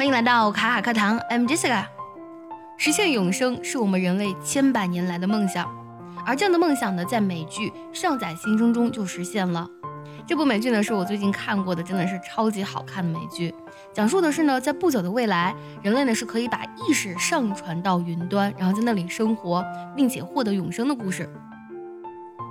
[0.00, 1.84] 欢迎来到卡卡课堂，I'm Jessica。
[2.78, 5.70] 实现永生是我们人类千百年来的梦想，
[6.24, 9.68] 而这样的梦想呢，在美剧《上载新生》中就实现了。
[10.26, 13.54] 这部美剧呢，是我最近看过的，真的是超级好看的美剧。
[13.92, 19.62] 讲述的是呢，在不久的未来，人类呢是可以把意识上传到云端，然后在那里生活，
[19.94, 21.28] 并且获得永生的故事。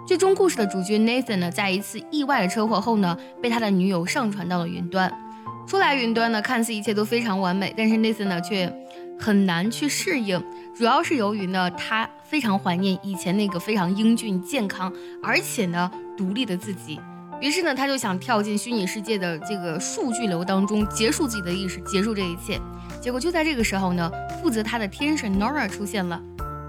[0.05, 5.11] 剧中故事的主角 Nathan 呢，在一次意外的车祸后呢，被他的女友上传到了云端。
[5.69, 8.73] 出来云端呢，看似一切都非常完美，但是 Nathan 呢却
[9.19, 10.43] 很难去适应，
[10.75, 16.99] 主要是由于呢他非常怀念以前那个非常英俊、健康，而且呢独立的自己。
[17.39, 22.59] 于是呢他就想跳进虚拟世界的这个数据流当中，结束自己的意识，结束这一切。
[22.99, 24.11] 结果就在这个时候呢，
[24.41, 26.19] 负责他的天使 Nora 出现了。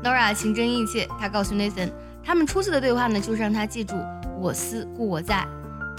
[0.05, 1.89] Nora 情真意切，他告诉 Nathan，
[2.23, 3.95] 他们初次的对话呢，就是让他记住
[4.39, 5.43] “我思故我在”。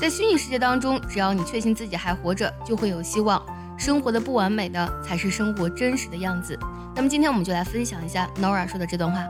[0.01, 3.43] 在虚拟世界当中，只要你确信自己还活着，就会有希望。
[3.79, 6.59] 生活的不完美的，才是生活真实的样子。
[6.95, 9.23] 那么今天我们就来分享一下 Nora 说的这段话：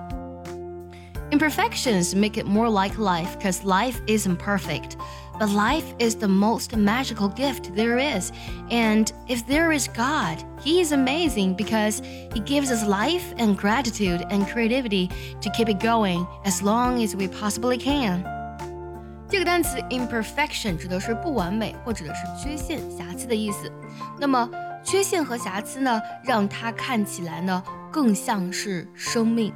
[1.31, 4.97] Imperfections make it more like life, cause life isn't perfect.
[5.39, 8.31] But life is the most magical gift there is.
[8.71, 12.01] And if there is God, He is amazing because
[12.33, 15.11] He gives us life and gratitude and creativity
[15.43, 18.25] to keep it going as long as we possibly can.
[19.32, 23.72] 这个单词 imperfection 指的是不完美或者是缺陷、瑕疵的意思。
[24.20, 24.50] 那么
[24.84, 29.54] 缺陷和瑕疵呢，让它看起来呢更像是生命。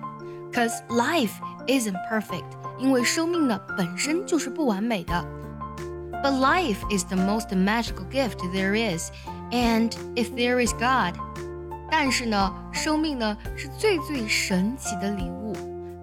[0.53, 1.33] Cause life
[1.67, 2.45] isn't perfect，
[2.79, 5.25] 因为生命呢本身就是不完美的。
[6.23, 9.11] But life is the most magical gift there is,
[9.51, 11.19] and if there is God，
[11.91, 15.53] 但是呢，生命呢是最最神奇的礼物，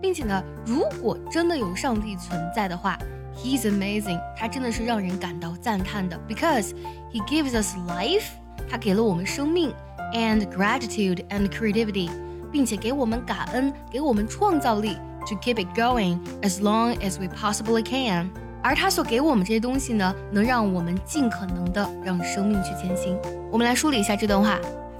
[0.02, 2.98] 并且呢，如果真的有上帝存在的话。
[3.34, 6.72] He's amazing，他真的是让人感到赞叹的，because
[7.12, 8.24] he gives us life，
[8.70, 9.72] 他给了我们生命
[10.14, 12.10] ，and gratitude and creativity，
[12.52, 18.30] 并且给我们感恩，给我们创造力，to keep it going as long as we possibly can。
[18.62, 23.18] 而他所给我们这些东西呢，能让我们尽可能的让生命去前行。
[23.50, 24.56] 我们来梳理一下这段话：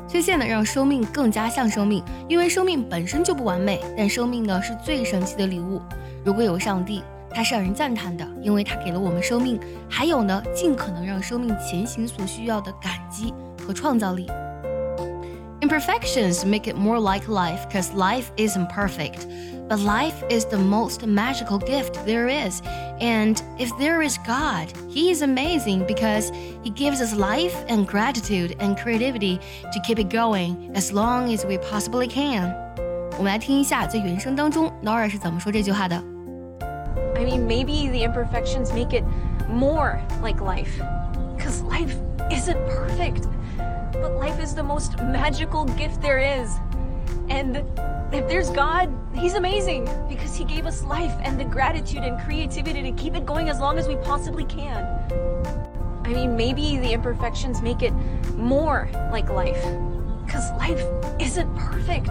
[0.08, 5.80] 缺陷呢，让生命更加像生命，因为生命本身就不完美，但生命呢是最神奇的礼物。
[6.24, 7.02] 如果有上帝。
[7.31, 13.33] 它是让人赞叹的，因为它给了我们生命，还有呢，尽可能让生命前行所需要的感激
[13.65, 14.27] 和创造力。
[15.59, 19.27] Imperfections make it more like life, cause life isn't perfect.
[19.67, 22.61] But life is the most magical gift there is.
[23.01, 26.31] And if there is God, He is amazing because
[26.63, 29.39] He gives us life and gratitude and creativity
[29.73, 32.53] to keep it going as long as we possibly can.
[33.17, 36.01] 我们来听一下在原声当中 Nora 是怎么说这句话的。
[37.22, 39.04] I mean, maybe the imperfections make it
[39.48, 40.76] more like life.
[41.36, 41.94] Because life
[42.32, 43.28] isn't perfect.
[43.92, 46.52] But life is the most magical gift there is.
[47.28, 47.58] And
[48.12, 52.82] if there's God, He's amazing because He gave us life and the gratitude and creativity
[52.82, 54.84] to keep it going as long as we possibly can.
[56.04, 57.92] I mean, maybe the imperfections make it
[58.34, 59.62] more like life.
[60.26, 60.84] Because life
[61.20, 62.10] isn't perfect.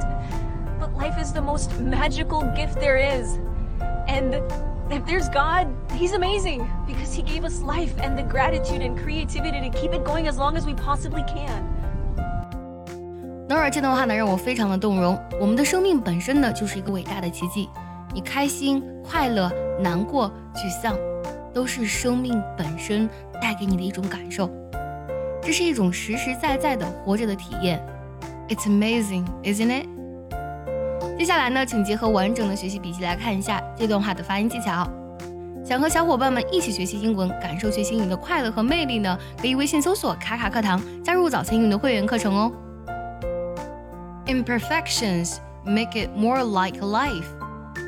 [0.80, 3.40] But life is the most magical gift there is.
[4.08, 4.42] And
[4.94, 9.62] if there's God, He's amazing because He gave us life and the gratitude and creativity
[9.62, 11.64] to keep it going as long as we possibly can.
[13.48, 15.20] Nora 这段话呢，让我非常的动容。
[15.40, 17.70] 我们的生命本身呢，就是一个伟大的奇迹。
[18.14, 20.96] 你开心、快乐、难过、沮丧，
[21.54, 23.10] 都是生命本身
[23.42, 24.50] 带给你的一种感受。
[25.42, 27.82] 这是一种实实在在的活着的体验。
[28.48, 29.88] It's amazing, isn't it?
[31.21, 34.89] 接下来呢，请结合完整的学习笔记来看一下这段话的发音技巧。
[35.65, 39.19] 想和小伙伴们一起学习英文，感受学习英语的快乐和魅力呢？
[39.41, 42.53] 可以微信搜索“卡卡课堂”，加入早餐英语的会员课程哦。
[44.27, 47.27] Imperfections make it more like life,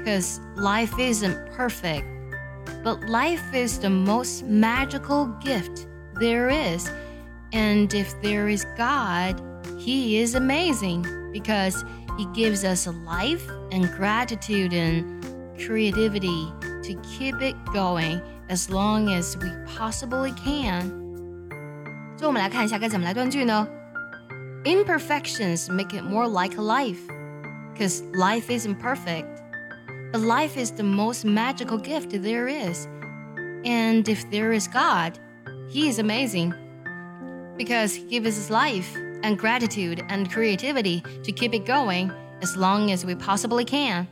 [0.04, 2.04] cause life isn't perfect,
[2.82, 5.86] but life is the most magical gift
[6.18, 6.88] there is.
[7.52, 9.40] And if there is God,
[9.78, 11.76] He is amazing because
[12.16, 15.24] he gives us life and gratitude and
[15.58, 20.90] creativity to keep it going as long as we possibly can.
[22.16, 23.66] 最后我们来看一下该怎么来断句呢？
[24.64, 26.98] Imperfections make it more like life,
[27.72, 29.26] because life isn't perfect.
[30.12, 32.88] But life is the most magical gift there is.
[33.64, 35.18] And if there is God,
[35.70, 36.54] He is amazing
[37.56, 42.11] because He gives us life and gratitude and creativity to keep it going
[42.41, 44.07] as long as we possibly can.